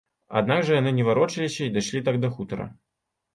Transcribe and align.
Аднак 0.39 0.63
жа 0.69 0.73
яны 0.79 0.93
не 0.99 1.05
варочаліся 1.09 1.61
і 1.67 1.73
дайшлі 1.77 2.03
так 2.09 2.19
да 2.25 2.33
хутара. 2.39 2.67